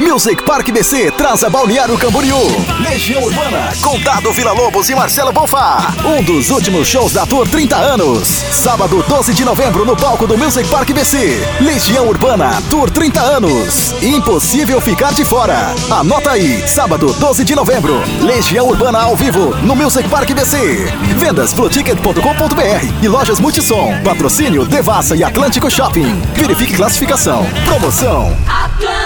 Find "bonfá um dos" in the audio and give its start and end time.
5.32-6.50